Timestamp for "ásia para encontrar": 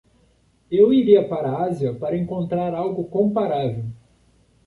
1.65-2.73